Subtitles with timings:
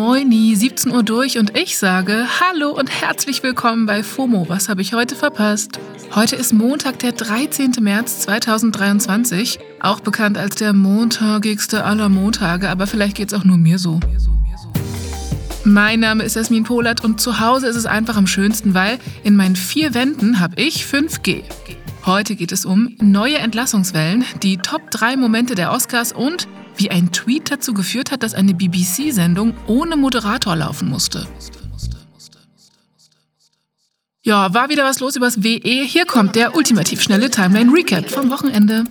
[0.00, 4.48] Moini, 17 Uhr durch und ich sage Hallo und herzlich willkommen bei FOMO.
[4.48, 5.78] Was habe ich heute verpasst?
[6.14, 7.72] Heute ist Montag, der 13.
[7.80, 13.58] März 2023, auch bekannt als der montagigste aller Montage, aber vielleicht geht es auch nur
[13.58, 14.00] mir so.
[15.64, 19.36] Mein Name ist Jasmin Polat und zu Hause ist es einfach am schönsten, weil in
[19.36, 21.42] meinen vier Wänden habe ich 5G.
[22.06, 27.12] Heute geht es um neue Entlassungswellen, die Top 3 Momente der Oscars und wie ein
[27.12, 31.26] Tweet dazu geführt hat, dass eine BBC-Sendung ohne Moderator laufen musste.
[34.22, 35.84] Ja, war wieder was los übers WE.
[35.84, 38.84] Hier kommt der ultimativ schnelle Timeline Recap vom Wochenende.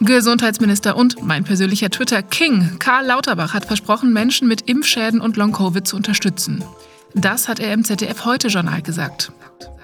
[0.00, 5.96] Gesundheitsminister und mein persönlicher Twitter-King Karl Lauterbach hat versprochen, Menschen mit Impfschäden und Long-Covid zu
[5.96, 6.64] unterstützen.
[7.14, 9.32] Das hat er im ZDF-Heute-Journal gesagt.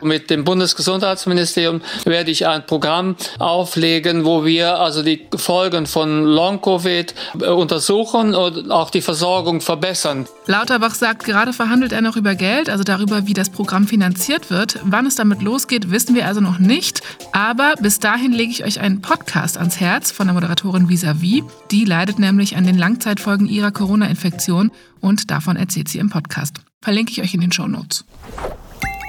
[0.03, 7.15] Mit dem Bundesgesundheitsministerium werde ich ein Programm auflegen, wo wir also die Folgen von Long-Covid
[7.41, 10.27] äh, untersuchen und auch die Versorgung verbessern.
[10.47, 14.79] Lauterbach sagt, gerade verhandelt er noch über Geld, also darüber, wie das Programm finanziert wird.
[14.85, 17.01] Wann es damit losgeht, wissen wir also noch nicht.
[17.33, 21.43] Aber bis dahin lege ich euch einen Podcast ans Herz von der Moderatorin Visavi.
[21.71, 26.66] Die leidet nämlich an den Langzeitfolgen ihrer Corona-Infektion und davon erzählt sie im Podcast.
[26.87, 28.05] Verlinke ich euch in den Show Notes.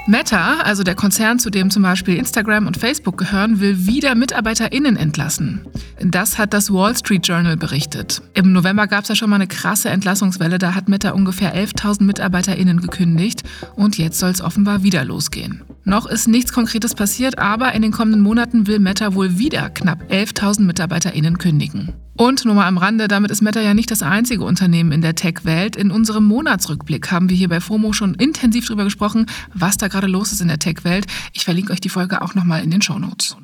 [0.08, 4.96] Meta, also der Konzern, zu dem zum Beispiel Instagram und Facebook gehören, will wieder MitarbeiterInnen
[4.96, 5.64] entlassen.
[6.00, 8.20] Das hat das Wall Street Journal berichtet.
[8.34, 10.58] Im November gab es ja schon mal eine krasse Entlassungswelle.
[10.58, 13.44] Da hat Meta ungefähr 11.000 MitarbeiterInnen gekündigt
[13.76, 15.62] und jetzt soll es offenbar wieder losgehen.
[15.88, 20.02] Noch ist nichts Konkretes passiert, aber in den kommenden Monaten will Meta wohl wieder knapp
[20.10, 21.94] 11.000 MitarbeiterInnen kündigen.
[22.14, 25.14] Und nur mal am Rande, damit ist Meta ja nicht das einzige Unternehmen in der
[25.14, 25.76] Tech-Welt.
[25.76, 30.08] In unserem Monatsrückblick haben wir hier bei FOMO schon intensiv darüber gesprochen, was da gerade
[30.08, 31.06] los ist in der Tech-Welt.
[31.32, 33.38] Ich verlinke euch die Folge auch nochmal in den Shownotes.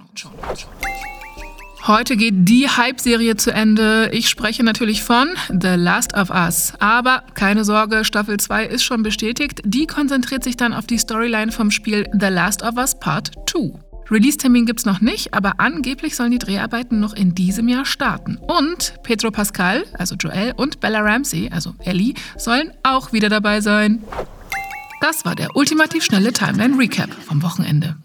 [1.86, 4.08] Heute geht die Hype-Serie zu Ende.
[4.10, 6.72] Ich spreche natürlich von The Last of Us.
[6.78, 9.60] Aber keine Sorge, Staffel 2 ist schon bestätigt.
[9.66, 13.78] Die konzentriert sich dann auf die Storyline vom Spiel The Last of Us Part 2.
[14.10, 18.38] Release-Termin gibt's noch nicht, aber angeblich sollen die Dreharbeiten noch in diesem Jahr starten.
[18.38, 24.02] Und Pedro Pascal, also Joel, und Bella Ramsey, also Ellie, sollen auch wieder dabei sein.
[25.02, 27.96] Das war der ultimativ schnelle Timeline-Recap vom Wochenende.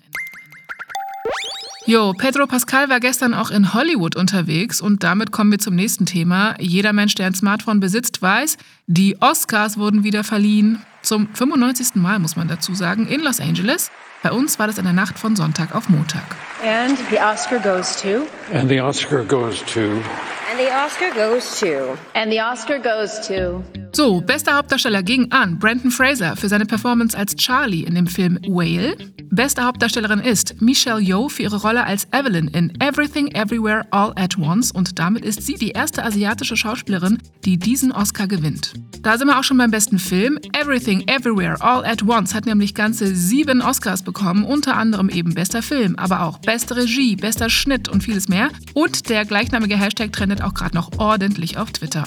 [1.89, 6.05] Jo, Pedro Pascal war gestern auch in Hollywood unterwegs und damit kommen wir zum nächsten
[6.05, 6.53] Thema.
[6.59, 10.85] Jeder Mensch, der ein Smartphone besitzt, weiß, die Oscars wurden wieder verliehen.
[11.01, 11.95] Zum 95.
[11.95, 13.89] Mal, muss man dazu sagen, in Los Angeles.
[14.21, 16.21] Bei uns war das in der Nacht von Sonntag auf Montag.
[16.63, 18.27] And the Oscar goes to.
[18.53, 19.79] And the Oscar goes to.
[19.81, 21.97] And the Oscar goes to.
[22.13, 23.63] And the Oscar goes to.
[23.91, 28.39] So, bester Hauptdarsteller ging an Brandon Fraser für seine Performance als Charlie in dem Film
[28.47, 28.95] Whale.
[29.31, 34.37] Beste Hauptdarstellerin ist Michelle Yeoh für ihre Rolle als Evelyn in Everything Everywhere All at
[34.37, 38.73] Once und damit ist sie die erste asiatische Schauspielerin, die diesen Oscar gewinnt.
[39.01, 40.39] Da sind wir auch schon beim besten Film.
[40.59, 45.61] Everything Everywhere All at Once hat nämlich ganze sieben Oscars bekommen, unter anderem eben bester
[45.61, 48.49] Film, aber auch beste Regie, bester Schnitt und vieles mehr.
[48.73, 52.05] Und der gleichnamige Hashtag trendet auch gerade noch ordentlich auf Twitter.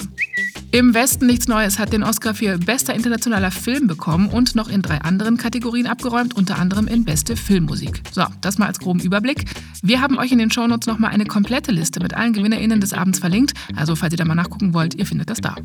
[0.73, 4.81] Im Westen nichts Neues hat den Oscar für bester internationaler Film bekommen und noch in
[4.81, 8.01] drei anderen Kategorien abgeräumt, unter anderem in beste Filmmusik.
[8.11, 9.45] So, das mal als groben Überblick.
[9.83, 13.19] Wir haben euch in den Shownotes nochmal eine komplette Liste mit allen GewinnerInnen des Abends
[13.19, 13.53] verlinkt.
[13.75, 15.55] Also, falls ihr da mal nachgucken wollt, ihr findet das da.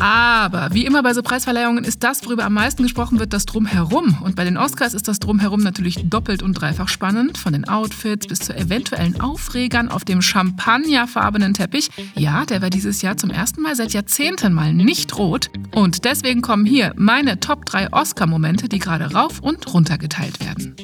[0.00, 4.18] Aber wie immer bei so Preisverleihungen ist das, worüber am meisten gesprochen wird, das Drumherum.
[4.22, 7.38] Und bei den Oscars ist das Drumherum natürlich doppelt und dreifach spannend.
[7.38, 11.90] Von den Outfits bis zu eventuellen Aufregern auf dem champagnerfarbenen Teppich.
[12.16, 15.50] Ja, der war dieses Jahr zum ersten Mal seit Jahrzehnten mal nicht rot.
[15.74, 20.76] Und deswegen kommen hier meine Top 3 Oscar-Momente, die gerade rauf und runter geteilt werden.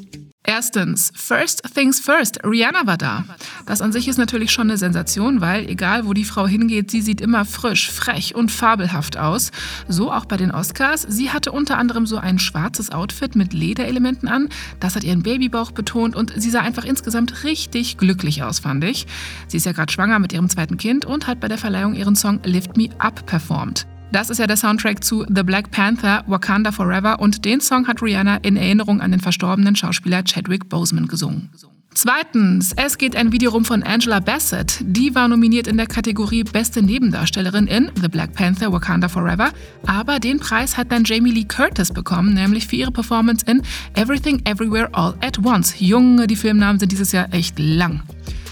[0.47, 3.25] Erstens, First Things First, Rihanna war da.
[3.65, 7.01] Das an sich ist natürlich schon eine Sensation, weil egal wo die Frau hingeht, sie
[7.01, 9.53] sieht immer frisch, frech und fabelhaft aus.
[9.89, 11.07] So auch bei den Oscars.
[11.09, 14.51] Sie hatte unter anderem so ein schwarzes Outfit mit Lederelementen an.
[14.81, 19.07] Das hat ihren Babybauch betont und sie sah einfach insgesamt richtig glücklich aus, fand ich.
[19.49, 22.17] Sie ist ja gerade schwanger mit ihrem zweiten Kind und hat bei der Verleihung ihren
[22.17, 23.87] Song Lift Me Up performt.
[24.15, 28.01] Das ist ja der Soundtrack zu The Black Panther, Wakanda Forever und den Song hat
[28.01, 31.51] Rihanna in Erinnerung an den verstorbenen Schauspieler Chadwick Boseman gesungen.
[31.97, 34.81] Zweitens, es geht ein Video rum von Angela Bassett.
[34.81, 39.53] Die war nominiert in der Kategorie Beste Nebendarstellerin in The Black Panther Wakanda Forever.
[39.87, 43.63] Aber den Preis hat dann Jamie Lee Curtis bekommen, nämlich für ihre Performance in
[43.95, 45.77] Everything Everywhere All at Once.
[45.79, 48.03] Junge, die Filmnamen sind dieses Jahr echt lang.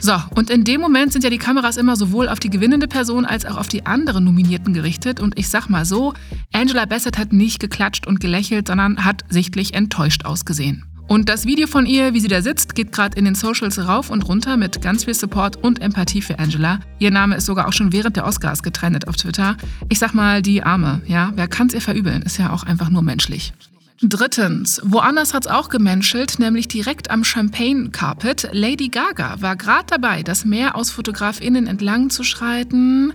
[0.00, 3.24] So, und in dem Moment sind ja die Kameras immer sowohl auf die gewinnende Person
[3.24, 5.18] als auch auf die anderen Nominierten gerichtet.
[5.18, 6.14] Und ich sag mal so,
[6.52, 10.84] Angela Bassett hat nicht geklatscht und gelächelt, sondern hat sichtlich enttäuscht ausgesehen.
[11.08, 14.08] Und das Video von ihr, wie sie da sitzt, geht gerade in den Socials rauf
[14.08, 16.80] und runter mit ganz viel Support und Empathie für Angela.
[16.98, 19.56] Ihr Name ist sogar auch schon während der Oscars getrennt auf Twitter.
[19.88, 22.22] Ich sag mal, die Arme, ja, wer kann's ihr verübeln?
[22.22, 23.52] Ist ja auch einfach nur menschlich.
[24.04, 28.48] Drittens, woanders hat's auch gemenschelt, nämlich direkt am Champagne Carpet.
[28.52, 33.12] Lady Gaga war gerade dabei, das Meer aus FotografInnen entlang zu schreiten.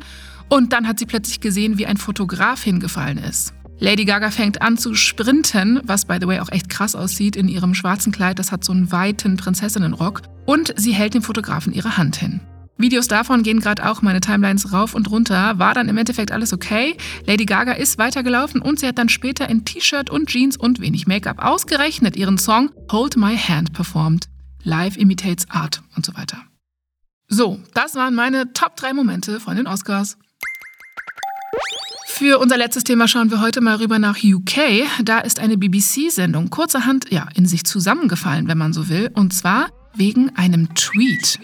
[0.50, 3.54] Und dann hat sie plötzlich gesehen, wie ein Fotograf hingefallen ist.
[3.80, 7.48] Lady Gaga fängt an zu sprinten, was by the way auch echt krass aussieht in
[7.48, 8.40] ihrem schwarzen Kleid.
[8.40, 10.24] Das hat so einen weiten Prinzessinnenrock.
[10.46, 12.42] Und sie hält dem Fotografen ihre Hand hin.
[12.78, 15.60] Videos davon gehen gerade auch meine Timelines rauf und runter.
[15.60, 16.98] War dann im Endeffekt alles okay.
[17.26, 21.06] Lady Gaga ist weitergelaufen und sie hat dann später in T-Shirt und Jeans und wenig
[21.06, 24.28] Make-up ausgerechnet ihren Song Hold My Hand performt.
[24.64, 26.44] Live imitates Art und so weiter.
[27.30, 30.18] So, das waren meine Top 3 Momente von den Oscars.
[32.18, 34.88] Für unser letztes Thema schauen wir heute mal rüber nach UK.
[35.04, 39.12] Da ist eine BBC-Sendung kurzerhand ja, in sich zusammengefallen, wenn man so will.
[39.14, 41.40] Und zwar wegen einem Tweet.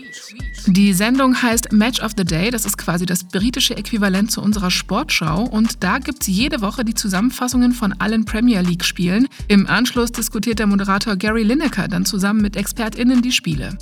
[0.66, 2.50] Die Sendung heißt Match of the Day.
[2.50, 5.44] Das ist quasi das britische Äquivalent zu unserer Sportschau.
[5.44, 9.28] Und da gibt es jede Woche die Zusammenfassungen von allen Premier League-Spielen.
[9.48, 13.78] Im Anschluss diskutiert der Moderator Gary Lineker dann zusammen mit ExpertInnen die Spiele.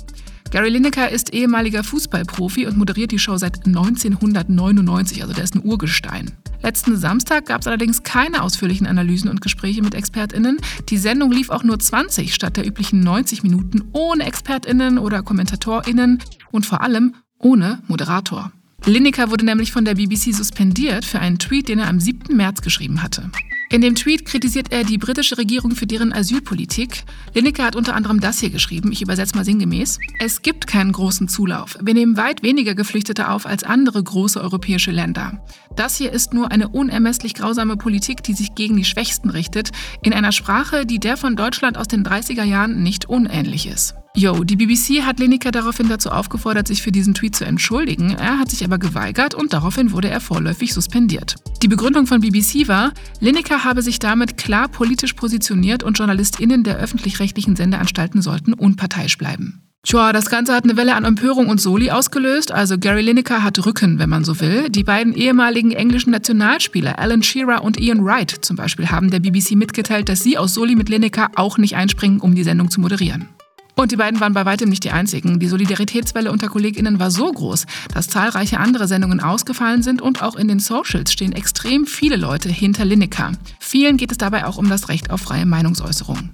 [0.50, 5.64] Gary Lineker ist ehemaliger Fußballprofi und moderiert die Show seit 1999, also der ist ein
[5.64, 6.30] Urgestein.
[6.62, 10.58] Letzten Samstag gab es allerdings keine ausführlichen Analysen und Gespräche mit ExpertInnen.
[10.88, 16.22] Die Sendung lief auch nur 20 statt der üblichen 90 Minuten ohne ExpertInnen oder KommentatorInnen
[16.50, 18.52] und vor allem ohne Moderator.
[18.84, 22.36] Lineker wurde nämlich von der BBC suspendiert für einen Tweet, den er am 7.
[22.36, 23.30] März geschrieben hatte.
[23.72, 27.04] In dem Tweet kritisiert er die britische Regierung für deren Asylpolitik.
[27.32, 29.98] Lineker hat unter anderem das hier geschrieben, ich übersetze mal sinngemäß.
[30.18, 31.78] Es gibt keinen großen Zulauf.
[31.80, 35.42] Wir nehmen weit weniger Geflüchtete auf als andere große europäische Länder.
[35.74, 39.70] Das hier ist nur eine unermesslich grausame Politik, die sich gegen die Schwächsten richtet,
[40.02, 43.94] in einer Sprache, die der von Deutschland aus den 30er Jahren nicht unähnlich ist.
[44.14, 48.10] Yo, die BBC hat Lineker daraufhin dazu aufgefordert, sich für diesen Tweet zu entschuldigen.
[48.10, 51.36] Er hat sich aber geweigert und daraufhin wurde er vorläufig suspendiert.
[51.62, 56.76] Die Begründung von BBC war, Lineker habe sich damit klar politisch positioniert und JournalistInnen der
[56.76, 59.62] öffentlich-rechtlichen Sendeanstalten sollten unparteiisch bleiben.
[59.84, 62.52] Tja, das Ganze hat eine Welle an Empörung und Soli ausgelöst.
[62.52, 64.68] Also Gary Lineker hat Rücken, wenn man so will.
[64.68, 69.52] Die beiden ehemaligen englischen Nationalspieler Alan Shearer und Ian Wright zum Beispiel haben der BBC
[69.52, 73.28] mitgeteilt, dass sie aus Soli mit Lineker auch nicht einspringen, um die Sendung zu moderieren.
[73.74, 75.38] Und die beiden waren bei weitem nicht die einzigen.
[75.38, 80.36] Die Solidaritätswelle unter KollegInnen war so groß, dass zahlreiche andere Sendungen ausgefallen sind und auch
[80.36, 83.32] in den Socials stehen extrem viele Leute hinter Lineker.
[83.58, 86.30] Vielen geht es dabei auch um das Recht auf freie Meinungsäußerung.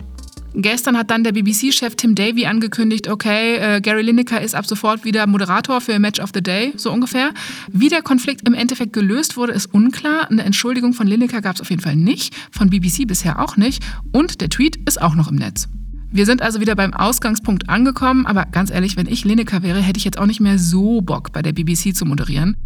[0.54, 5.04] Gestern hat dann der BBC-Chef Tim Davy angekündigt, okay, äh, Gary Lineker ist ab sofort
[5.04, 7.32] wieder Moderator für Match of the Day, so ungefähr.
[7.70, 10.28] Wie der Konflikt im Endeffekt gelöst wurde, ist unklar.
[10.30, 13.84] Eine Entschuldigung von Lineker gab es auf jeden Fall nicht, von BBC bisher auch nicht.
[14.10, 15.68] Und der Tweet ist auch noch im Netz.
[16.10, 19.98] Wir sind also wieder beim Ausgangspunkt angekommen, aber ganz ehrlich, wenn ich Lineker wäre, hätte
[19.98, 22.56] ich jetzt auch nicht mehr so Bock, bei der BBC zu moderieren.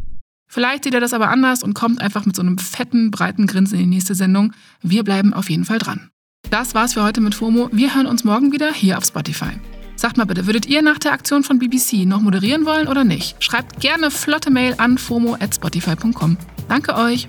[0.48, 3.78] Vielleicht sieht er das aber anders und kommt einfach mit so einem fetten, breiten Grinsen
[3.78, 4.52] in die nächste Sendung.
[4.82, 6.10] Wir bleiben auf jeden Fall dran.
[6.50, 7.70] Das war's für heute mit FOMO.
[7.72, 9.52] Wir hören uns morgen wieder hier auf Spotify.
[9.96, 13.42] Sagt mal bitte, würdet ihr nach der Aktion von BBC noch moderieren wollen oder nicht?
[13.42, 16.36] Schreibt gerne flotte Mail an fomo@spotify.com.
[16.68, 17.28] Danke euch.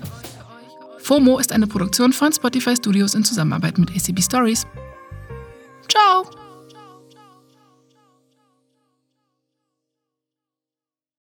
[0.98, 4.66] FOMO ist eine Produktion von Spotify Studios in Zusammenarbeit mit ACB Stories.
[5.88, 6.43] Ciao!